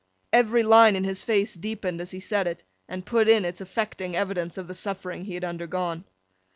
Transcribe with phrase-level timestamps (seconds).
[0.33, 4.15] Every line in his face deepened as he said it, and put in its affecting
[4.15, 6.05] evidence of the suffering he had undergone.